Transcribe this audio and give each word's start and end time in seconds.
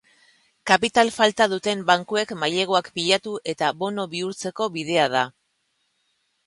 Kapital 0.69 1.11
falta 1.17 1.47
duten 1.51 1.83
bankuek 1.91 2.33
maileguak 2.45 2.91
pilatu 2.99 3.35
eta 3.55 3.73
bono 3.85 4.09
bihurtzeko 4.17 4.73
bidea 4.79 5.09
da. 5.19 5.25